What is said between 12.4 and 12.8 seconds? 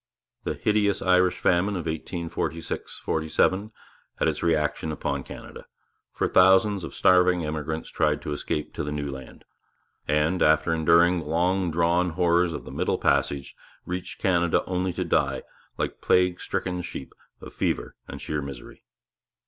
of the